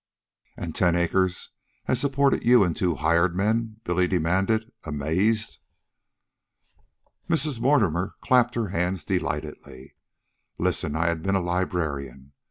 [0.57, 1.51] "And ten acres
[1.83, 5.59] has supported you an' two hired men?" Billy demanded, amazed.
[7.29, 7.59] Mrs.
[7.61, 9.93] Mortimer clapped her hands delightedly.
[10.57, 10.95] "Listen.
[10.95, 12.31] I had been a librarian.